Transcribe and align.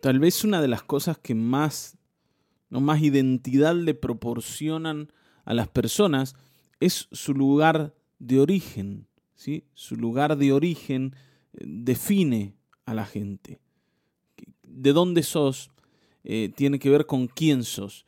Tal 0.00 0.18
vez 0.18 0.44
una 0.44 0.60
de 0.60 0.68
las 0.68 0.82
cosas 0.82 1.18
que 1.18 1.34
más, 1.34 1.96
no 2.70 2.80
más 2.80 3.02
identidad 3.02 3.74
le 3.74 3.94
proporcionan 3.94 5.12
a 5.44 5.54
las 5.54 5.68
personas 5.68 6.34
es 6.80 7.08
su 7.12 7.34
lugar 7.34 7.94
de 8.18 8.40
origen. 8.40 9.06
¿sí? 9.34 9.64
Su 9.74 9.96
lugar 9.96 10.36
de 10.36 10.52
origen 10.52 11.14
eh, 11.52 11.64
define 11.66 12.54
a 12.84 12.94
la 12.94 13.06
gente. 13.06 13.60
De 14.62 14.92
dónde 14.92 15.22
sos 15.22 15.70
eh, 16.24 16.52
tiene 16.54 16.78
que 16.78 16.90
ver 16.90 17.06
con 17.06 17.28
quién 17.28 17.64
sos. 17.64 18.04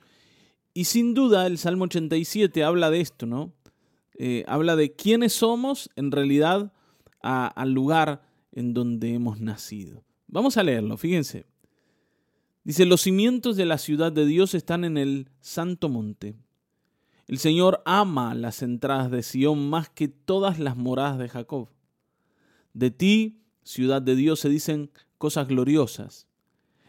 Y 0.75 0.85
sin 0.85 1.15
duda 1.15 1.47
el 1.47 1.59
Salmo 1.59 1.85
87 1.85 2.63
habla 2.63 2.91
de 2.91 3.01
esto, 3.01 3.27
¿no? 3.27 3.53
Eh, 4.19 4.45
habla 4.49 4.77
de 4.77 4.95
quiénes 4.95 5.33
somos 5.33 5.91
en 5.97 6.11
realidad 6.11 6.73
al 7.21 7.73
lugar 7.73 8.23
en 8.53 8.75
donde 8.75 9.15
hemos 9.15 9.41
nacido. 9.41 10.05
Vamos 10.27 10.57
a 10.57 10.63
leerlo, 10.63 10.97
fíjense. 10.97 11.47
Dice, 12.69 12.85
los 12.85 13.01
cimientos 13.01 13.57
de 13.57 13.65
la 13.65 13.79
ciudad 13.79 14.13
de 14.13 14.27
Dios 14.27 14.53
están 14.53 14.85
en 14.85 14.99
el 14.99 15.31
santo 15.41 15.89
monte. 15.89 16.37
El 17.27 17.39
Señor 17.39 17.81
ama 17.87 18.35
las 18.35 18.61
entradas 18.61 19.11
de 19.11 19.23
Sión 19.23 19.71
más 19.71 19.89
que 19.89 20.09
todas 20.09 20.59
las 20.59 20.77
moradas 20.77 21.19
de 21.19 21.31
Jacob. 21.31 21.71
De 22.75 22.91
ti, 22.91 23.41
ciudad 23.63 24.03
de 24.03 24.15
Dios, 24.15 24.41
se 24.41 24.51
dicen 24.51 24.91
cosas 25.17 25.49
gloriosas. 25.49 26.27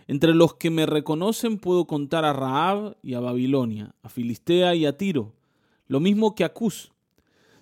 Entre 0.08 0.36
los 0.36 0.56
que 0.56 0.70
me 0.70 0.86
reconocen 0.86 1.58
puedo 1.58 1.88
contar 1.88 2.26
a 2.26 2.34
Raab 2.34 2.98
y 3.02 3.14
a 3.14 3.22
Babilonia, 3.22 3.96
a 4.02 4.10
Filistea 4.10 4.76
y 4.76 4.86
a 4.86 4.98
Tiro, 4.98 5.34
lo 5.88 6.02
mismo 6.02 6.36
que 6.36 6.44
a 6.44 6.54
Cus. 6.54 6.92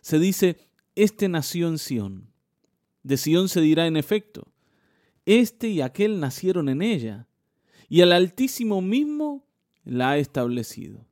Se 0.01 0.17
dice, 0.17 0.57
este 0.95 1.29
nació 1.29 1.67
en 1.67 1.77
Sión. 1.77 2.31
De 3.03 3.17
Sión 3.17 3.47
se 3.47 3.61
dirá 3.61 3.85
en 3.85 3.95
efecto, 3.95 4.47
este 5.27 5.67
y 5.67 5.81
aquel 5.81 6.19
nacieron 6.19 6.67
en 6.67 6.81
ella, 6.81 7.26
y 7.89 8.01
el 8.01 8.11
Altísimo 8.11 8.81
mismo 8.81 9.45
la 9.83 10.11
ha 10.11 10.17
establecido. 10.17 11.05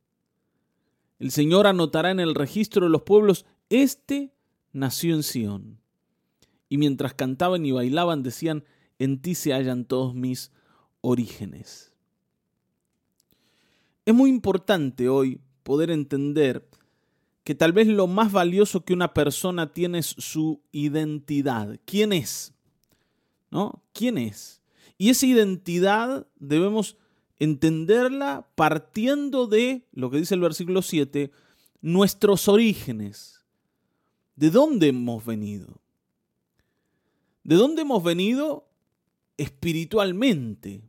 El 1.19 1.31
Señor 1.31 1.67
anotará 1.67 2.11
en 2.11 2.19
el 2.19 2.35
registro 2.35 2.85
de 2.85 2.91
los 2.91 3.03
pueblos, 3.03 3.45
este 3.69 4.33
nació 4.73 5.15
en 5.15 5.23
Sión. 5.23 5.79
Y 6.67 6.77
mientras 6.77 7.13
cantaban 7.13 7.65
y 7.65 7.71
bailaban 7.71 8.23
decían, 8.23 8.65
en 8.99 9.21
ti 9.21 9.35
se 9.35 9.53
hallan 9.53 9.85
todos 9.85 10.13
mis 10.13 10.51
orígenes. 11.01 11.93
Es 14.05 14.13
muy 14.13 14.29
importante 14.29 15.07
hoy 15.07 15.39
poder 15.63 15.89
entender 15.89 16.67
que 17.43 17.55
tal 17.55 17.73
vez 17.73 17.87
lo 17.87 18.07
más 18.07 18.31
valioso 18.31 18.83
que 18.83 18.93
una 18.93 19.13
persona 19.13 19.71
tiene 19.71 19.99
es 19.99 20.15
su 20.17 20.61
identidad. 20.71 21.79
¿Quién 21.85 22.11
es? 22.11 22.53
¿No? 23.51 23.83
¿Quién 23.93 24.17
es? 24.17 24.61
Y 24.97 25.09
esa 25.09 25.25
identidad 25.25 26.27
debemos 26.37 26.97
entenderla 27.37 28.47
partiendo 28.55 29.47
de 29.47 29.87
lo 29.91 30.09
que 30.09 30.17
dice 30.17 30.35
el 30.35 30.41
versículo 30.41 30.81
7, 30.81 31.31
nuestros 31.81 32.47
orígenes. 32.47 33.43
¿De 34.35 34.49
dónde 34.49 34.87
hemos 34.87 35.25
venido? 35.25 35.81
¿De 37.43 37.55
dónde 37.55 37.83
hemos 37.83 38.03
venido 38.03 38.67
espiritualmente? 39.37 40.81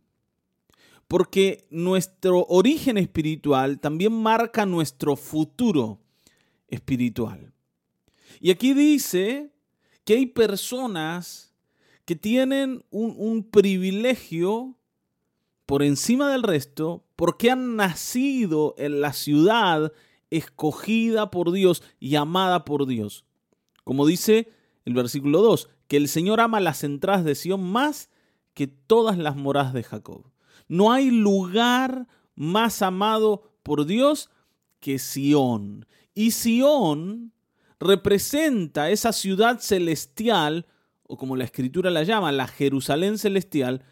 porque 1.08 1.66
nuestro 1.70 2.44
origen 2.46 2.98
espiritual 2.98 3.78
también 3.78 4.12
marca 4.12 4.66
nuestro 4.66 5.16
futuro 5.16 6.00
espiritual. 6.68 7.52
Y 8.40 8.50
aquí 8.50 8.74
dice 8.74 9.52
que 10.04 10.14
hay 10.14 10.26
personas 10.26 11.45
que 12.06 12.16
tienen 12.16 12.84
un, 12.90 13.42
privilegio 13.42 14.76
por 15.66 15.82
encima 15.82 16.30
del 16.30 16.44
resto 16.44 17.04
porque 17.16 17.50
han 17.50 17.74
nacido 17.74 18.74
en 18.78 19.00
la 19.00 19.12
ciudad 19.12 19.92
escogida 20.30 21.30
por 21.30 21.50
Dios 21.50 21.82
y 21.98 22.14
amada 22.14 22.64
por 22.64 22.86
Dios. 22.86 23.24
Como 23.82 24.06
dice 24.06 24.48
el 24.84 24.94
versículo 24.94 25.42
2, 25.42 25.68
que 25.88 25.96
el 25.96 26.08
Señor 26.08 26.40
ama 26.40 26.60
las 26.60 26.84
entradas 26.84 27.24
de 27.24 27.34
Sión 27.34 27.62
más 27.62 28.08
que 28.54 28.68
todas 28.68 29.18
las 29.18 29.34
moradas 29.34 29.74
de 29.74 29.82
Jacob. 29.82 30.30
No 30.68 30.92
hay 30.92 31.10
lugar 31.10 32.06
más 32.36 32.82
amado 32.82 33.50
por 33.64 33.84
Dios 33.84 34.30
que 34.78 35.00
Sión. 35.00 35.86
Y 36.14 36.30
Sión 36.30 37.32
representa 37.80 38.90
esa 38.90 39.12
ciudad 39.12 39.58
celestial, 39.58 40.66
o 41.06 41.16
como 41.16 41.36
la 41.36 41.44
escritura 41.44 41.90
la 41.90 42.02
llama, 42.02 42.32
la 42.32 42.46
Jerusalén 42.46 43.18
celestial, 43.18 43.84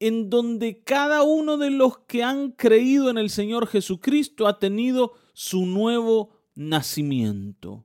en 0.00 0.30
donde 0.30 0.82
cada 0.82 1.22
uno 1.22 1.58
de 1.58 1.70
los 1.70 1.98
que 1.98 2.22
han 2.22 2.52
creído 2.52 3.10
en 3.10 3.18
el 3.18 3.30
Señor 3.30 3.66
Jesucristo 3.66 4.46
ha 4.46 4.58
tenido 4.58 5.12
su 5.32 5.66
nuevo 5.66 6.30
nacimiento. 6.54 7.84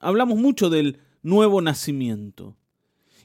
Hablamos 0.00 0.38
mucho 0.38 0.70
del 0.70 1.00
nuevo 1.22 1.60
nacimiento. 1.60 2.56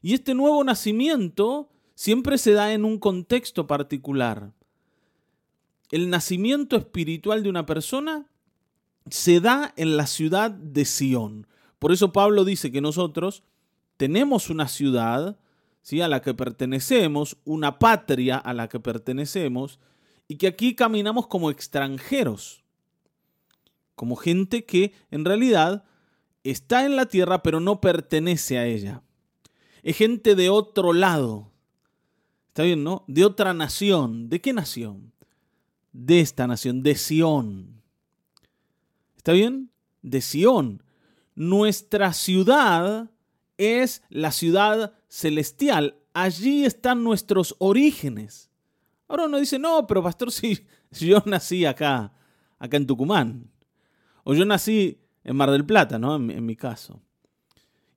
Y 0.01 0.13
este 0.13 0.33
nuevo 0.33 0.63
nacimiento 0.63 1.69
siempre 1.95 2.37
se 2.37 2.51
da 2.51 2.73
en 2.73 2.85
un 2.85 2.99
contexto 2.99 3.65
particular. 3.67 4.53
El 5.91 6.09
nacimiento 6.09 6.75
espiritual 6.75 7.43
de 7.43 7.49
una 7.49 7.65
persona 7.65 8.27
se 9.09 9.39
da 9.39 9.73
en 9.77 9.97
la 9.97 10.07
ciudad 10.07 10.51
de 10.51 10.83
Sión. 10.85 11.47
Por 11.79 11.91
eso 11.91 12.11
Pablo 12.11 12.43
dice 12.43 12.71
que 12.71 12.81
nosotros 12.81 13.43
tenemos 13.97 14.50
una 14.50 14.67
ciudad 14.67 15.38
¿sí? 15.81 16.01
a 16.01 16.07
la 16.07 16.22
que 16.22 16.33
pertenecemos, 16.33 17.38
una 17.45 17.79
patria 17.79 18.38
a 18.38 18.53
la 18.53 18.69
que 18.69 18.79
pertenecemos, 18.79 19.79
y 20.28 20.38
que 20.38 20.47
aquí 20.47 20.75
caminamos 20.75 21.28
como 21.28 21.51
extranjeros, 21.51 22.63
como 23.95 24.16
gente 24.16 24.66
que 24.66 24.94
en 25.11 25.23
realidad 25.25 25.85
está 26.44 26.85
en 26.85 26.95
la 26.95 27.06
tierra 27.06 27.44
pero 27.44 27.59
no 27.59 27.79
pertenece 27.81 28.57
a 28.57 28.66
ella. 28.66 29.01
Es 29.83 29.97
gente 29.97 30.35
de 30.35 30.50
otro 30.50 30.94
lado, 30.94 31.51
¿Está 32.56 32.63
bien, 32.63 32.85
no? 32.85 33.03
De 33.09 33.25
otra 33.25 33.53
nación. 33.53 34.29
¿De 34.29 34.39
qué 34.39 34.53
nación? 34.53 35.12
De 35.91 36.22
esta 36.22 36.47
nación, 36.47 36.83
de 36.83 36.95
Sión. 36.95 37.81
¿Está 39.17 39.33
bien? 39.33 39.72
De 40.01 40.22
Sión. 40.22 40.81
Nuestra 41.35 42.13
ciudad 42.13 43.12
es 43.57 44.03
la 44.09 44.31
ciudad 44.31 44.93
celestial. 45.07 45.97
Allí 46.13 46.66
están 46.66 47.03
nuestros 47.03 47.55
orígenes. 47.59 48.49
Ahora 49.07 49.25
uno 49.25 49.38
dice, 49.38 49.59
no, 49.59 49.85
pero 49.88 50.03
pastor, 50.03 50.31
si, 50.31 50.66
yo 50.91 51.21
nací 51.25 51.65
acá, 51.65 52.13
acá 52.57 52.77
en 52.77 52.88
Tucumán. 52.88 53.51
O 54.23 54.33
yo 54.33 54.45
nací 54.45 54.99
en 55.23 55.35
Mar 55.35 55.51
del 55.51 55.65
Plata, 55.65 55.99
¿no? 55.99 56.15
En, 56.15 56.45
mi 56.45 56.55
caso. 56.55 57.01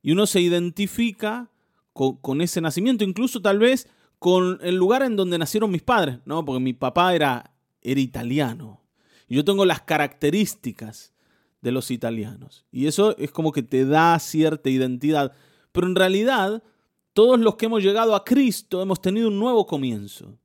Y 0.01 0.11
uno 0.11 0.25
se 0.25 0.41
identifica 0.41 1.49
con, 1.93 2.17
con, 2.17 2.41
ese 2.41 2.61
nacimiento, 2.61 3.03
incluso 3.03 3.41
tal 3.41 3.59
vez 3.59 3.87
con 4.19 4.59
el 4.61 4.75
lugar 4.75 5.03
en 5.03 5.15
donde 5.15 5.37
nacieron 5.37 5.71
mis 5.71 5.81
padres, 5.81 6.19
¿no? 6.25 6.45
Porque 6.45 6.59
mi 6.59 6.73
papá 6.73 7.15
era, 7.15 7.51
era 7.81 7.99
italiano. 7.99 8.81
Y 9.27 9.35
yo 9.35 9.45
tengo 9.45 9.65
las 9.65 9.81
características 9.81 11.13
de 11.61 11.71
los 11.71 11.91
italianos. 11.91 12.65
Y 12.71 12.87
eso 12.87 13.17
es 13.17 13.31
como 13.31 13.51
que 13.51 13.63
te 13.63 13.85
da 13.85 14.17
cierta 14.19 14.69
identidad. 14.69 15.33
Pero 15.71 15.87
en 15.87 15.95
realidad, 15.95 16.63
todos 17.13 17.39
los 17.39 17.55
que 17.55 17.65
hemos 17.65 17.83
llegado 17.83 18.15
a 18.15 18.23
Cristo 18.23 18.81
hemos 18.81 19.01
tenido 19.01 19.27
un 19.27 19.39
nuevo 19.39 19.65
comienzo. 19.65 20.37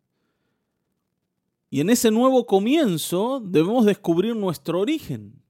Y 1.70 1.80
en 1.80 1.90
ese 1.90 2.10
nuevo 2.10 2.46
comienzo 2.46 3.40
debemos 3.44 3.84
descubrir 3.84 4.36
nuestro 4.36 4.80
origen. 4.80 5.42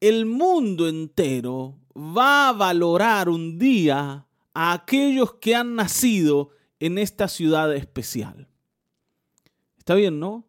El 0.00 0.26
mundo 0.26 0.88
entero 0.88 1.78
va 1.94 2.48
a 2.48 2.52
valorar 2.52 3.28
un 3.28 3.58
día 3.58 4.26
a 4.54 4.72
aquellos 4.72 5.34
que 5.34 5.54
han 5.54 5.74
nacido 5.74 6.50
en 6.80 6.98
esta 6.98 7.28
ciudad 7.28 7.74
especial. 7.74 8.48
Está 9.78 9.94
bien, 9.94 10.18
¿no? 10.18 10.46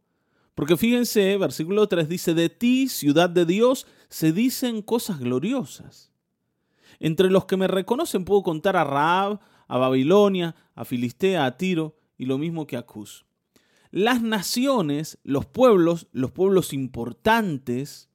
Porque 0.53 0.77
fíjense, 0.77 1.38
versículo 1.38 1.88
3 1.88 2.07
dice, 2.07 2.33
de 2.33 2.50
ti, 2.50 2.88
ciudad 2.88 3.29
de 3.29 3.45
Dios, 3.45 3.85
se 4.07 4.31
dicen 4.31 4.81
cosas 4.81 5.19
gloriosas. 5.19 6.14
Entre 7.06 7.30
los 7.30 7.46
que 7.46 7.56
me 7.56 7.68
reconocen 7.68 8.25
puedo 8.25 8.42
contar 8.42 8.75
a 8.75 8.84
Raab, 8.84 9.40
a 9.68 9.78
Babilonia, 9.78 10.56
a 10.74 10.86
Filistea, 10.86 11.46
a 11.46 11.56
Tiro 11.56 11.96
y 12.18 12.25
lo 12.25 12.40
mismo 12.40 12.66
que 12.66 12.78
a 12.78 12.81
Cus. 12.81 13.25
Las 13.92 14.24
naciones, 14.24 15.19
los 15.22 15.46
pueblos, 15.46 16.07
los 16.13 16.31
pueblos 16.31 16.74
importantes, 16.74 18.10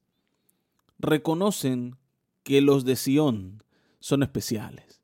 reconocen 0.99 1.95
que 2.43 2.59
los 2.59 2.83
de 2.83 2.97
Sión 2.97 3.63
son 4.01 4.23
especiales. 4.23 5.01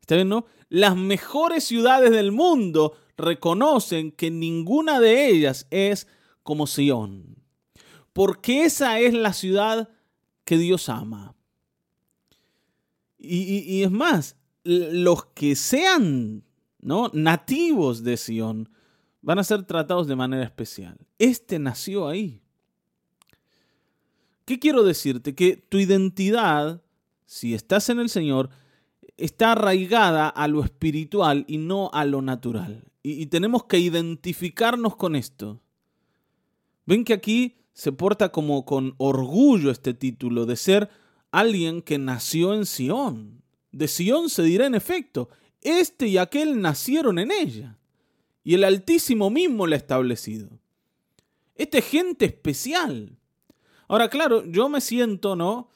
¿Está 0.00 0.14
bien, 0.14 0.28
no? 0.28 0.46
Las 0.68 0.94
mejores 0.94 1.64
ciudades 1.64 2.12
del 2.12 2.30
mundo 2.30 2.96
reconocen 3.16 4.12
que 4.12 4.30
ninguna 4.30 5.00
de 5.00 5.30
ellas 5.30 5.66
es 5.72 6.06
como 6.44 6.68
Sión. 6.68 7.42
Porque 8.12 8.62
esa 8.62 9.00
es 9.00 9.14
la 9.14 9.32
ciudad 9.32 9.88
que 10.44 10.58
Dios 10.58 10.88
ama. 10.88 11.34
Y, 13.26 13.82
es 13.82 13.90
más, 13.90 14.36
los 14.64 15.26
que 15.26 15.56
se 15.56 15.86
han 15.86 16.44
¿no? 16.80 17.10
nativos 17.12 18.04
de 18.04 18.16
Sión, 18.16 18.68
van 19.22 19.38
a 19.38 19.44
ser 19.44 19.64
tratados 19.64 20.06
de 20.06 20.16
manera 20.16 20.44
especial. 20.44 20.98
Este 21.18 21.58
nació 21.58 22.08
ahí. 22.08 22.42
¿Qué 24.44 24.58
quiero 24.58 24.84
decirte? 24.84 25.34
Que 25.34 25.56
tu 25.56 25.78
identidad, 25.78 26.82
si 27.24 27.54
estás 27.54 27.88
en 27.88 27.98
el 27.98 28.10
Señor, 28.10 28.50
está 29.16 29.52
arraigada 29.52 30.28
a 30.28 30.48
lo 30.48 30.62
espiritual 30.62 31.44
y 31.48 31.58
no 31.58 31.90
a 31.92 32.04
lo 32.04 32.20
natural. 32.20 32.84
Y, 33.02 33.26
tenemos 33.26 33.64
que 33.64 33.78
identificarnos 33.78 34.96
con 34.96 35.14
esto. 35.14 35.60
Ven 36.86 37.04
que 37.04 37.12
aquí 37.12 37.56
se 37.72 37.92
porta 37.92 38.30
como 38.30 38.64
con 38.64 38.94
orgullo 38.98 39.70
este 39.70 39.92
título 39.94 40.46
de 40.46 40.56
ser 40.56 40.90
alguien 41.38 41.82
que 41.82 41.98
nació 41.98 42.54
en 42.54 42.64
Sión. 42.64 43.42
De 43.72 43.88
Sión 43.88 44.30
se 44.30 44.44
dirá 44.44 44.66
en 44.66 44.76
efecto, 44.76 45.28
este 45.62 46.06
y 46.06 46.18
aquel 46.18 46.60
nacieron 46.60 47.18
en 47.18 47.32
ella. 47.32 47.76
Y 48.44 48.54
el 48.54 48.62
Altísimo 48.62 49.30
mismo 49.30 49.66
la 49.66 49.74
ha 49.74 49.78
establecido. 49.78 50.48
Esta 51.56 51.78
es 51.78 51.86
gente 51.86 52.26
especial. 52.26 53.18
Ahora, 53.88 54.08
claro, 54.08 54.44
yo 54.44 54.68
me 54.68 54.80
siento, 54.80 55.34
¿no? 55.34 55.70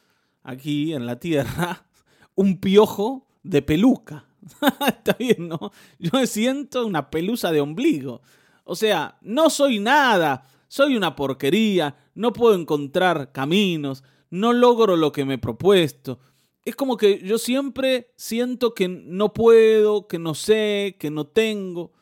Aquí 0.45 0.93
en 0.95 1.07
la 1.07 1.19
tierra, 1.19 1.87
un 2.37 2.61
piojo 2.61 3.27
de 3.43 3.63
peluca. 3.63 4.27
Está 4.87 5.15
bien, 5.15 5.49
¿no? 5.49 5.73
Yo 5.99 6.11
me 6.13 6.27
siento 6.29 6.87
una 6.87 7.11
pelusa 7.11 7.51
de 7.51 7.61
ombligo. 7.61 8.23
O 8.63 8.77
sea, 8.77 9.19
no 9.23 9.51
soy 9.51 9.81
nada, 9.81 10.45
soy 10.69 10.97
una 10.97 11.17
porquería, 11.17 11.97
no 12.15 12.33
puedo 12.33 12.55
encontrar 12.55 13.33
caminos, 13.33 14.05
no 14.31 14.53
logro 14.53 14.97
lo 14.97 15.13
que 15.13 15.25
me 15.25 15.35
he 15.35 15.39
propuesto. 15.39 16.19
Es 16.65 16.77
como 16.77 16.97
que 16.97 17.21
yo 17.21 17.39
siempre 17.39 18.13
siento 18.17 18.75
que 18.75 18.89
no 18.89 19.33
puedo, 19.33 20.07
que 20.07 20.19
no 20.19 20.35
sé, 20.35 20.97
que 20.99 21.11
no 21.11 21.27
tengo, 21.27 21.93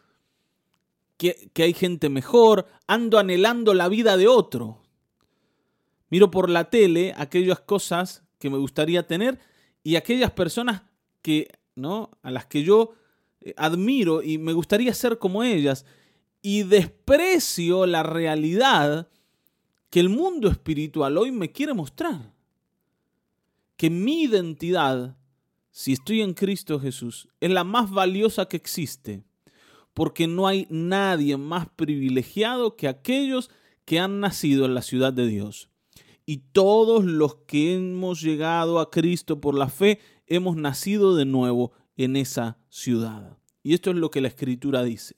que, 1.16 1.50
que 1.52 1.62
hay 1.62 1.72
gente 1.72 2.08
mejor, 2.08 2.66
ando 2.86 3.18
anhelando 3.18 3.74
la 3.74 3.88
vida 3.88 4.16
de 4.16 4.26
otro. 4.26 4.82
Miro 6.10 6.30
por 6.30 6.50
la 6.50 6.70
tele 6.70 7.14
aquellas 7.16 7.60
cosas 7.60 8.24
que 8.38 8.50
me 8.50 8.58
gustaría 8.58 9.06
tener 9.06 9.38
y 9.82 9.96
aquellas 9.96 10.32
personas 10.32 10.82
que, 11.22 11.48
¿no? 11.74 12.10
a 12.22 12.30
las 12.30 12.46
que 12.46 12.62
yo 12.62 12.94
eh, 13.40 13.54
admiro 13.56 14.22
y 14.22 14.38
me 14.38 14.52
gustaría 14.52 14.92
ser 14.94 15.18
como 15.18 15.42
ellas 15.42 15.84
y 16.42 16.62
desprecio 16.62 17.86
la 17.86 18.02
realidad 18.02 19.08
que 19.90 20.00
el 20.00 20.08
mundo 20.08 20.48
espiritual 20.48 21.16
hoy 21.18 21.32
me 21.32 21.52
quiere 21.52 21.74
mostrar. 21.74 22.32
Que 23.76 23.90
mi 23.90 24.22
identidad, 24.22 25.16
si 25.70 25.92
estoy 25.92 26.22
en 26.22 26.34
Cristo 26.34 26.80
Jesús, 26.80 27.28
es 27.40 27.50
la 27.50 27.64
más 27.64 27.90
valiosa 27.90 28.46
que 28.46 28.56
existe, 28.56 29.22
porque 29.94 30.26
no 30.26 30.46
hay 30.46 30.66
nadie 30.70 31.36
más 31.36 31.68
privilegiado 31.68 32.76
que 32.76 32.88
aquellos 32.88 33.50
que 33.84 33.98
han 34.00 34.20
nacido 34.20 34.64
en 34.64 34.74
la 34.74 34.82
ciudad 34.82 35.12
de 35.12 35.26
Dios. 35.26 35.68
Y 36.24 36.38
todos 36.52 37.04
los 37.04 37.36
que 37.46 37.76
hemos 37.76 38.20
llegado 38.20 38.80
a 38.80 38.90
Cristo 38.90 39.40
por 39.40 39.54
la 39.54 39.68
fe, 39.68 40.00
hemos 40.26 40.56
nacido 40.56 41.14
de 41.14 41.24
nuevo 41.24 41.72
en 41.96 42.16
esa 42.16 42.58
ciudad. 42.68 43.38
Y 43.62 43.74
esto 43.74 43.90
es 43.90 43.96
lo 43.96 44.10
que 44.10 44.20
la 44.20 44.28
escritura 44.28 44.82
dice 44.82 45.16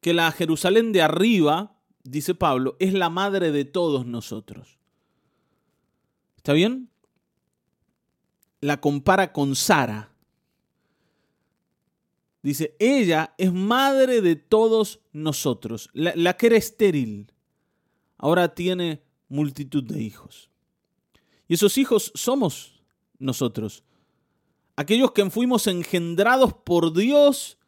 que 0.00 0.14
la 0.14 0.32
Jerusalén 0.32 0.92
de 0.92 1.02
arriba, 1.02 1.76
dice 2.04 2.34
Pablo, 2.34 2.76
es 2.78 2.92
la 2.92 3.10
madre 3.10 3.52
de 3.52 3.64
todos 3.64 4.06
nosotros. 4.06 4.78
¿Está 6.36 6.52
bien? 6.52 6.90
La 8.60 8.80
compara 8.80 9.32
con 9.32 9.54
Sara. 9.54 10.12
Dice, 12.42 12.74
ella 12.78 13.34
es 13.36 13.52
madre 13.52 14.22
de 14.22 14.36
todos 14.36 15.00
nosotros. 15.12 15.90
La, 15.92 16.12
la, 16.16 16.36
que 16.36 16.46
era 16.46 16.56
estéril, 16.56 17.32
ahora 18.16 18.54
tiene 18.54 19.02
multitud 19.28 19.84
de 19.84 20.00
hijos. 20.00 20.50
Y 21.48 21.54
esos 21.54 21.76
hijos 21.76 22.12
somos 22.14 22.82
nosotros. 23.18 23.84
Aquellos 24.76 25.12
que 25.12 25.28
fuimos 25.28 25.66
engendrados 25.66 26.54
por 26.54 26.94
Dios 26.94 27.58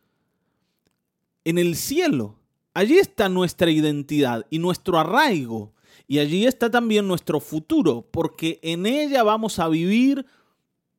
en 1.44 1.58
el 1.58 1.76
cielo. 1.76 2.41
Allí 2.74 2.98
está 2.98 3.28
nuestra 3.28 3.70
identidad 3.70 4.46
y 4.50 4.58
nuestro 4.58 4.98
arraigo. 4.98 5.74
Y 6.08 6.18
allí 6.18 6.46
está 6.46 6.70
también 6.70 7.06
nuestro 7.06 7.40
futuro, 7.40 8.08
porque 8.10 8.58
en 8.62 8.86
ella 8.86 9.22
vamos 9.22 9.58
a 9.58 9.68
vivir 9.68 10.26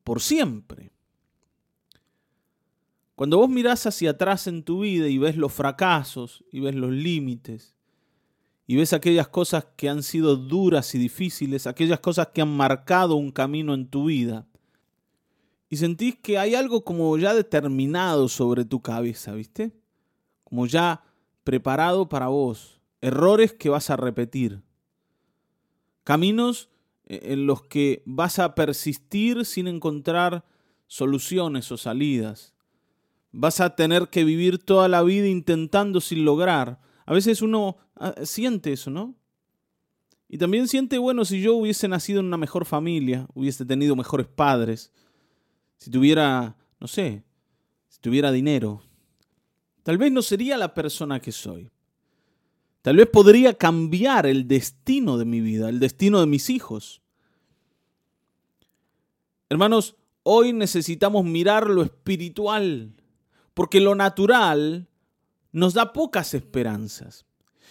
por 0.03 0.21
siempre. 0.21 0.91
Cuando 3.15 3.37
vos 3.37 3.49
mirás 3.49 3.85
hacia 3.85 4.11
atrás 4.11 4.47
en 4.47 4.63
tu 4.63 4.81
vida 4.81 5.07
y 5.07 5.17
ves 5.17 5.37
los 5.37 5.53
fracasos 5.53 6.43
y 6.51 6.59
ves 6.61 6.75
los 6.75 6.91
límites 6.91 7.75
y 8.65 8.75
ves 8.75 8.93
aquellas 8.93 9.27
cosas 9.27 9.67
que 9.75 9.89
han 9.89 10.03
sido 10.03 10.35
duras 10.35 10.95
y 10.95 10.97
difíciles, 10.97 11.67
aquellas 11.67 11.99
cosas 11.99 12.29
que 12.33 12.41
han 12.41 12.55
marcado 12.55 13.15
un 13.15 13.31
camino 13.31 13.73
en 13.73 13.87
tu 13.87 14.05
vida, 14.05 14.47
y 15.69 15.77
sentís 15.77 16.15
que 16.15 16.37
hay 16.37 16.55
algo 16.55 16.83
como 16.83 17.17
ya 17.17 17.33
determinado 17.33 18.29
sobre 18.29 18.63
tu 18.63 18.81
cabeza, 18.81 19.33
¿viste? 19.33 19.73
como 20.53 20.67
ya 20.67 21.01
preparado 21.43 22.09
para 22.09 22.27
vos, 22.27 22.81
errores 23.01 23.53
que 23.53 23.69
vas 23.69 23.89
a 23.89 23.97
repetir, 23.97 24.61
caminos 26.03 26.69
eh, 27.05 27.19
en 27.33 27.45
los 27.45 27.61
que 27.63 28.03
vas 28.05 28.39
a 28.39 28.55
persistir 28.55 29.45
sin 29.45 29.67
encontrar 29.67 30.45
soluciones 30.87 31.71
o 31.71 31.77
salidas. 31.77 32.53
Vas 33.31 33.59
a 33.59 33.75
tener 33.75 34.09
que 34.09 34.23
vivir 34.23 34.59
toda 34.59 34.87
la 34.87 35.01
vida 35.01 35.27
intentando 35.27 36.01
sin 36.01 36.23
lograr. 36.23 36.79
A 37.05 37.13
veces 37.13 37.41
uno 37.41 37.77
ah, 37.95 38.13
siente 38.23 38.73
eso, 38.73 38.91
¿no? 38.91 39.15
Y 40.29 40.37
también 40.37 40.67
siente, 40.67 40.97
bueno, 40.97 41.25
si 41.25 41.41
yo 41.41 41.55
hubiese 41.55 41.87
nacido 41.87 42.19
en 42.19 42.27
una 42.27 42.37
mejor 42.37 42.65
familia, 42.65 43.27
hubiese 43.33 43.65
tenido 43.65 43.95
mejores 43.95 44.27
padres, 44.27 44.91
si 45.77 45.91
tuviera, 45.91 46.55
no 46.79 46.87
sé, 46.87 47.23
si 47.87 47.99
tuviera 47.99 48.31
dinero, 48.31 48.81
Tal 49.83 49.97
vez 49.97 50.11
no 50.11 50.21
sería 50.21 50.57
la 50.57 50.73
persona 50.73 51.19
que 51.19 51.31
soy. 51.31 51.69
Tal 52.81 52.97
vez 52.97 53.07
podría 53.07 53.53
cambiar 53.53 54.25
el 54.25 54.47
destino 54.47 55.17
de 55.17 55.25
mi 55.25 55.41
vida, 55.41 55.69
el 55.69 55.79
destino 55.79 56.19
de 56.19 56.25
mis 56.25 56.49
hijos. 56.49 57.01
Hermanos, 59.49 59.95
hoy 60.23 60.51
necesitamos 60.51 61.25
mirar 61.25 61.69
lo 61.69 61.83
espiritual, 61.83 62.93
porque 63.53 63.79
lo 63.79 63.95
natural 63.95 64.89
nos 65.51 65.73
da 65.73 65.93
pocas 65.93 66.33
esperanzas. 66.33 67.25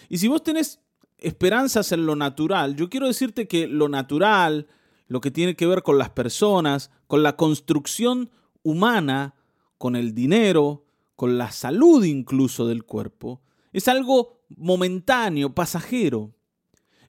Y 0.09 0.17
si 0.17 0.27
vos 0.27 0.43
tenés 0.43 0.79
esperanzas 1.17 1.91
en 1.91 2.05
lo 2.05 2.15
natural, 2.15 2.75
yo 2.75 2.89
quiero 2.89 3.07
decirte 3.07 3.47
que 3.47 3.67
lo 3.67 3.89
natural, 3.89 4.67
lo 5.07 5.21
que 5.21 5.31
tiene 5.31 5.55
que 5.55 5.67
ver 5.67 5.83
con 5.83 5.97
las 5.97 6.09
personas, 6.09 6.89
con 7.07 7.21
la 7.21 7.35
construcción 7.35 8.31
humana, 8.63 9.35
con 9.77 9.95
el 9.95 10.15
dinero, 10.15 10.82
con 11.15 11.37
la 11.37 11.51
salud 11.51 12.03
incluso 12.03 12.67
del 12.67 12.83
cuerpo, 12.83 13.41
es 13.71 13.87
algo 13.87 14.43
momentáneo, 14.49 15.53
pasajero. 15.53 16.33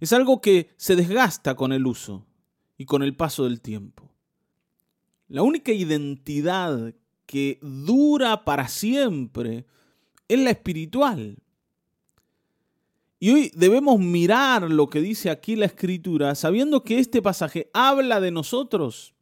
Es 0.00 0.12
algo 0.12 0.40
que 0.40 0.70
se 0.76 0.96
desgasta 0.96 1.54
con 1.54 1.72
el 1.72 1.86
uso 1.86 2.26
y 2.76 2.84
con 2.84 3.02
el 3.02 3.16
paso 3.16 3.44
del 3.44 3.60
tiempo. 3.60 4.10
La 5.28 5.42
única 5.42 5.72
identidad 5.72 6.94
que 7.26 7.58
dura 7.62 8.44
para 8.44 8.68
siempre 8.68 9.66
es 10.28 10.38
la 10.38 10.50
espiritual. 10.50 11.38
Y 13.18 13.30
hoy 13.30 13.50
debemos 13.54 13.98
mirar 13.98 14.70
lo 14.70 14.90
que 14.90 15.00
dice 15.00 15.30
aquí 15.30 15.56
la 15.56 15.66
escritura, 15.66 16.34
sabiendo 16.34 16.84
que 16.84 16.98
este 16.98 17.22
pasaje 17.22 17.70
habla 17.72 18.20
de 18.20 18.30
nosotros 18.30 19.13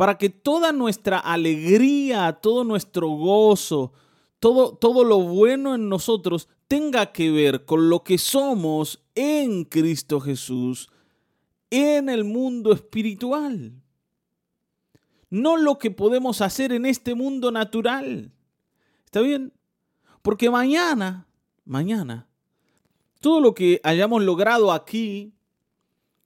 para 0.00 0.16
que 0.16 0.30
toda 0.30 0.72
nuestra 0.72 1.18
alegría, 1.18 2.32
todo 2.40 2.64
nuestro 2.64 3.06
gozo, 3.10 3.92
todo, 4.38 4.74
todo 4.74 5.04
lo 5.04 5.18
bueno 5.18 5.74
en 5.74 5.90
nosotros 5.90 6.48
tenga 6.68 7.12
que 7.12 7.30
ver 7.30 7.66
con 7.66 7.90
lo 7.90 8.02
que 8.02 8.16
somos 8.16 9.04
en 9.14 9.64
Cristo 9.66 10.18
Jesús, 10.18 10.88
en 11.68 12.08
el 12.08 12.24
mundo 12.24 12.72
espiritual. 12.72 13.74
No 15.28 15.58
lo 15.58 15.76
que 15.76 15.90
podemos 15.90 16.40
hacer 16.40 16.72
en 16.72 16.86
este 16.86 17.14
mundo 17.14 17.52
natural. 17.52 18.32
¿Está 19.04 19.20
bien? 19.20 19.52
Porque 20.22 20.48
mañana, 20.48 21.26
mañana, 21.66 22.26
todo 23.20 23.38
lo 23.38 23.52
que 23.52 23.82
hayamos 23.84 24.22
logrado 24.22 24.72
aquí, 24.72 25.34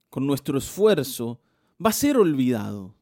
con 0.09 0.25
nuestro 0.25 0.57
esfuerzo, 0.57 1.41
va 1.85 1.89
a 1.89 1.91
ser 1.91 2.15
olvidado. 2.15 2.95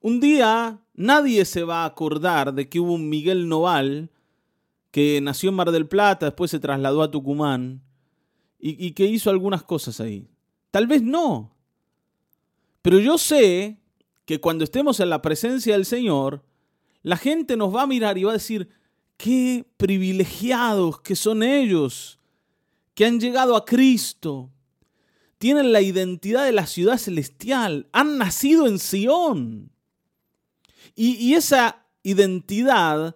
Un 0.00 0.20
día 0.20 0.80
nadie 0.94 1.44
se 1.44 1.64
va 1.64 1.82
a 1.82 1.86
acordar 1.86 2.54
de 2.54 2.68
que 2.68 2.80
hubo 2.80 2.92
un 2.92 3.08
Miguel 3.08 3.48
Noval 3.48 4.10
que 4.90 5.20
nació 5.20 5.50
en 5.50 5.56
Mar 5.56 5.70
del 5.70 5.86
Plata, 5.86 6.26
después 6.26 6.50
se 6.50 6.60
trasladó 6.60 7.02
a 7.02 7.10
Tucumán 7.10 7.82
y, 8.58 8.92
que 8.92 9.06
hizo 9.06 9.30
algunas 9.30 9.62
cosas 9.62 10.00
ahí. 10.00 10.28
Tal 10.70 10.86
vez 10.86 11.02
no. 11.02 11.54
Pero 12.82 12.98
yo 12.98 13.18
sé 13.18 13.78
que 14.24 14.40
cuando 14.40 14.64
estemos 14.64 14.98
en 15.00 15.10
la 15.10 15.22
presencia 15.22 15.74
del 15.74 15.84
Señor, 15.84 16.44
la 17.02 17.16
gente 17.16 17.56
nos 17.56 17.74
va 17.74 17.82
a 17.82 17.86
mirar 17.86 18.18
y 18.18 18.24
va 18.24 18.30
a 18.30 18.34
decir, 18.34 18.68
qué 19.16 19.64
privilegiados 19.76 21.00
que 21.00 21.14
son 21.16 21.42
ellos, 21.42 22.18
que 22.94 23.06
han 23.06 23.20
llegado 23.20 23.56
a 23.56 23.64
Cristo, 23.64 24.50
tienen 25.38 25.72
la 25.72 25.80
identidad 25.80 26.44
de 26.44 26.52
la 26.52 26.66
ciudad 26.66 26.98
celestial, 26.98 27.88
han 27.92 28.18
nacido 28.18 28.66
en 28.66 28.78
Sión. 28.78 29.70
Y, 31.00 31.34
esa 31.34 31.84
identidad 32.02 33.14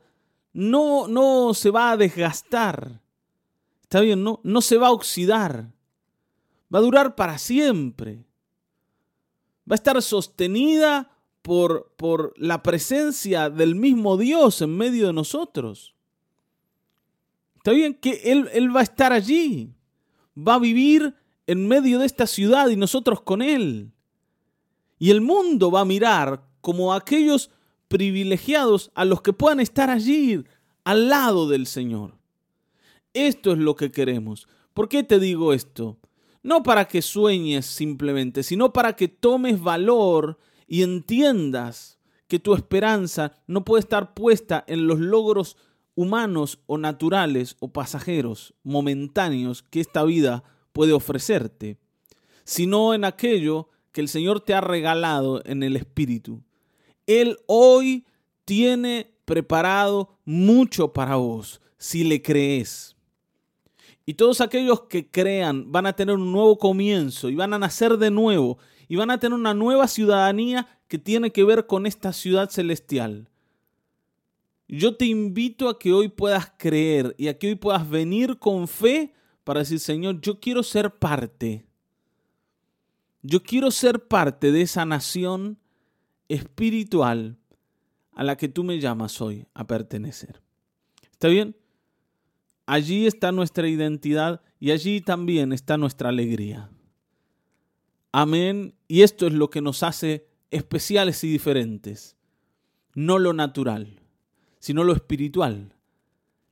no, 0.52 1.08
no 1.08 1.52
se 1.52 1.70
va 1.70 1.90
a 1.90 1.96
desgastar. 1.96 3.00
Está 3.82 4.00
bien, 4.00 4.22
no, 4.22 4.38
no 4.44 4.60
se 4.60 4.76
va 4.76 4.86
a 4.86 4.92
oxidar. 4.92 5.72
Va 6.72 6.78
a 6.78 6.82
durar 6.82 7.16
para 7.16 7.38
siempre. 7.38 8.24
Va 9.68 9.74
a 9.74 9.74
estar 9.74 10.00
sostenida 10.00 11.10
por, 11.42 11.92
por 11.96 12.34
la 12.36 12.62
presencia 12.62 13.50
del 13.50 13.74
mismo 13.74 14.16
Dios 14.16 14.62
en 14.62 14.76
medio 14.76 15.08
de 15.08 15.12
nosotros. 15.12 15.96
Está 17.56 17.72
bien 17.72 17.94
que 17.94 18.20
él, 18.26 18.48
él 18.52 18.74
va 18.74 18.78
a 18.78 18.84
estar 18.84 19.12
allí. 19.12 19.74
Va 20.38 20.54
a 20.54 20.60
vivir 20.60 21.16
en 21.48 21.66
medio 21.66 21.98
de 21.98 22.06
esta 22.06 22.28
ciudad 22.28 22.68
y 22.68 22.76
nosotros 22.76 23.22
con 23.22 23.42
Él. 23.42 23.90
Y 25.00 25.10
el 25.10 25.20
mundo 25.20 25.72
va 25.72 25.80
a 25.80 25.84
mirar 25.84 26.44
como 26.60 26.94
aquellos 26.94 27.50
privilegiados 27.92 28.90
a 28.94 29.04
los 29.04 29.20
que 29.20 29.34
puedan 29.34 29.61
estar 29.61 29.90
allí 29.90 30.42
al 30.82 31.11
lado 31.11 31.46
del 31.46 31.66
Señor. 31.66 32.16
Esto 33.12 33.52
es 33.52 33.58
lo 33.58 33.76
que 33.76 33.92
queremos. 33.92 34.49
¿Por 34.72 34.88
qué 34.88 35.02
te 35.02 35.20
digo 35.20 35.52
esto? 35.52 35.99
No 36.42 36.62
para 36.62 36.88
que 36.88 37.02
sueñes 37.02 37.66
simplemente, 37.66 38.44
sino 38.44 38.72
para 38.72 38.96
que 38.96 39.08
tomes 39.08 39.61
valor 39.61 40.38
y 40.66 40.80
entiendas 40.80 41.99
que 42.28 42.38
tu 42.38 42.54
esperanza 42.54 43.32
no 43.46 43.62
puede 43.62 43.80
estar 43.80 44.14
puesta 44.14 44.64
en 44.66 44.87
los 44.87 44.99
logros 44.99 45.58
humanos 45.94 46.61
o 46.64 46.78
naturales 46.78 47.56
o 47.61 47.75
pasajeros, 47.75 48.54
momentáneos 48.62 49.62
que 49.64 49.80
esta 49.80 50.02
vida 50.02 50.44
puede 50.72 50.94
ofrecerte, 50.94 51.76
sino 52.44 52.94
en 52.94 53.04
aquello 53.04 53.68
que 53.92 54.00
el 54.00 54.08
Señor 54.08 54.40
te 54.40 54.54
ha 54.54 54.62
regalado 54.62 55.42
en 55.44 55.62
el 55.62 55.76
Espíritu. 55.76 56.42
Él 57.06 57.38
hoy 57.47 58.04
tiene 58.44 59.12
preparado 59.25 60.18
mucho 60.25 60.92
para 60.92 61.16
vos, 61.16 61.61
si 61.78 62.04
le 62.04 62.23
crees. 62.23 62.97
Y 64.04 64.14
todos 64.14 64.40
aquellos 64.40 64.82
que 64.82 65.11
crean 65.11 65.71
van 65.71 65.87
a 65.87 65.92
tener 65.92 66.16
un 66.16 66.32
nuevo 66.32 66.59
comienzo 66.59 67.28
y 67.28 67.37
van 67.37 67.54
a 67.54 67.59
nacer 67.59 67.97
de 67.99 68.11
nuevo 68.11 68.59
y 68.88 68.97
van 68.97 69.11
a 69.11 69.18
tener 69.18 69.38
una 69.38 69.54
nueva 69.54 69.87
ciudadanía 69.87 70.66
que 70.88 70.99
tiene 70.99 71.30
que 71.30 71.44
ver 71.44 71.66
con 71.66 71.87
esta 71.87 72.12
ciudad 72.12 72.50
celestial. 72.50 73.28
Yo 74.68 74.97
te 74.97 75.06
invito 75.06 75.68
a 75.68 75.78
que 75.78 75.92
hoy 75.92 76.09
puedas 76.09 76.52
creer 76.56 77.14
y 77.18 77.28
a 77.28 77.38
que 77.38 77.49
hoy 77.49 77.54
puedas 77.54 77.88
venir 77.88 78.38
con 78.38 78.66
fe 78.66 79.14
para 79.44 79.61
decir, 79.61 79.78
Señor, 79.78 80.21
yo 80.21 80.40
quiero 80.40 80.62
ser 80.62 80.99
parte. 80.99 81.64
Yo 83.23 83.42
quiero 83.42 83.71
ser 83.71 84.09
parte 84.09 84.50
de 84.50 84.62
esa 84.62 84.85
nación 84.85 85.59
espiritual 86.32 87.38
a 88.12 88.24
la 88.24 88.36
que 88.36 88.48
tú 88.48 88.64
me 88.64 88.78
llamas 88.80 89.20
hoy 89.20 89.46
a 89.54 89.66
pertenecer. 89.66 90.42
¿Está 91.10 91.28
bien? 91.28 91.56
Allí 92.66 93.06
está 93.06 93.32
nuestra 93.32 93.68
identidad 93.68 94.42
y 94.60 94.70
allí 94.70 95.00
también 95.00 95.52
está 95.52 95.76
nuestra 95.76 96.08
alegría. 96.10 96.70
Amén. 98.12 98.74
Y 98.88 99.02
esto 99.02 99.26
es 99.26 99.32
lo 99.32 99.50
que 99.50 99.60
nos 99.60 99.82
hace 99.82 100.28
especiales 100.50 101.24
y 101.24 101.30
diferentes. 101.30 102.16
No 102.94 103.18
lo 103.18 103.32
natural, 103.32 104.00
sino 104.58 104.84
lo 104.84 104.92
espiritual. 104.92 105.74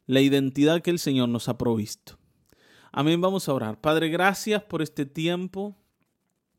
La 0.06 0.20
identidad 0.20 0.82
que 0.82 0.90
el 0.90 0.99
Señor 0.99 1.28
nos 1.28 1.49
ha 1.49 1.58
provisto. 1.58 2.18
Amén, 2.90 3.20
vamos 3.20 3.49
a 3.49 3.54
orar. 3.54 3.80
Padre, 3.80 4.08
gracias 4.08 4.62
por 4.64 4.82
este 4.82 5.06
tiempo, 5.06 5.76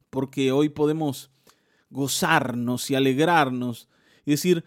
porque 0.09 0.51
hoy 0.51 0.69
podemos 0.69 1.30
gozarnos 1.91 2.89
y 2.89 2.95
alegrarnos 2.95 3.87
y 4.25 4.31
decir, 4.31 4.63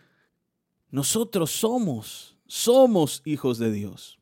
nosotros 0.91 1.51
somos, 1.51 2.37
somos 2.47 3.23
hijos 3.25 3.59
de 3.59 3.73
Dios. 3.73 4.21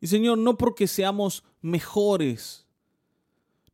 Y 0.00 0.06
Señor, 0.06 0.38
no 0.38 0.56
porque 0.56 0.86
seamos 0.86 1.42
mejores, 1.60 2.66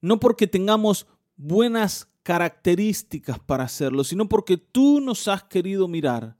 no 0.01 0.19
porque 0.19 0.47
tengamos 0.47 1.07
buenas 1.37 2.09
características 2.23 3.39
para 3.41 3.65
hacerlo, 3.65 4.05
sino 4.05 4.27
porque 4.29 4.57
tú 4.57 5.01
nos 5.01 5.29
has 5.29 5.43
querido 5.45 5.87
mirar 5.89 6.39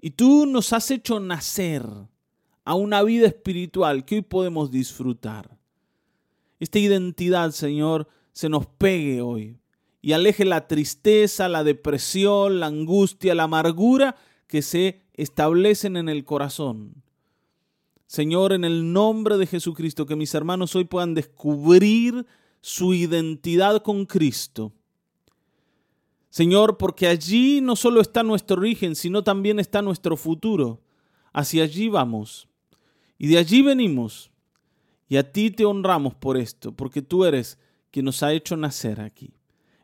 y 0.00 0.10
tú 0.10 0.46
nos 0.46 0.72
has 0.72 0.90
hecho 0.90 1.20
nacer 1.20 1.84
a 2.64 2.74
una 2.74 3.02
vida 3.02 3.26
espiritual 3.26 4.04
que 4.04 4.16
hoy 4.16 4.22
podemos 4.22 4.70
disfrutar. 4.70 5.58
Esta 6.58 6.78
identidad, 6.78 7.50
Señor, 7.50 8.08
se 8.32 8.48
nos 8.48 8.66
pegue 8.66 9.20
hoy 9.20 9.58
y 10.06 10.12
aleje 10.12 10.44
la 10.44 10.68
tristeza, 10.68 11.48
la 11.48 11.64
depresión, 11.64 12.60
la 12.60 12.66
angustia, 12.66 13.34
la 13.34 13.42
amargura 13.42 14.14
que 14.46 14.62
se 14.62 15.02
establecen 15.14 15.96
en 15.96 16.08
el 16.08 16.24
corazón. 16.24 17.02
Señor, 18.06 18.52
en 18.52 18.64
el 18.64 18.92
nombre 18.92 19.36
de 19.36 19.48
Jesucristo, 19.48 20.06
que 20.06 20.14
mis 20.14 20.32
hermanos 20.32 20.76
hoy 20.76 20.84
puedan 20.84 21.14
descubrir 21.14 22.24
su 22.60 22.94
identidad 22.94 23.82
con 23.82 24.06
Cristo. 24.06 24.72
Señor, 26.30 26.76
porque 26.76 27.08
allí 27.08 27.60
no 27.60 27.74
solo 27.74 28.00
está 28.00 28.22
nuestro 28.22 28.58
origen, 28.58 28.94
sino 28.94 29.24
también 29.24 29.58
está 29.58 29.82
nuestro 29.82 30.16
futuro. 30.16 30.80
Hacia 31.32 31.64
allí 31.64 31.88
vamos. 31.88 32.46
Y 33.18 33.26
de 33.26 33.38
allí 33.38 33.60
venimos. 33.60 34.30
Y 35.08 35.16
a 35.16 35.32
ti 35.32 35.50
te 35.50 35.64
honramos 35.64 36.14
por 36.14 36.36
esto, 36.36 36.70
porque 36.70 37.02
tú 37.02 37.24
eres 37.24 37.58
quien 37.90 38.04
nos 38.04 38.22
ha 38.22 38.32
hecho 38.32 38.56
nacer 38.56 39.00
aquí. 39.00 39.35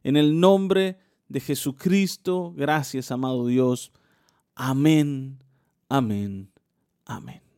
En 0.02 0.16
el 0.16 0.38
nombre 0.40 0.98
de 1.28 1.40
Jesucristo, 1.40 2.52
gracias, 2.56 3.10
amado 3.10 3.46
Dios. 3.46 3.92
Amén, 4.54 5.38
amén, 5.88 6.50
amén. 7.04 7.51